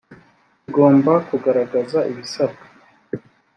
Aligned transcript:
kigomba 0.61 1.13
kugaragaza 1.27 1.99
ibisabwa. 2.11 2.63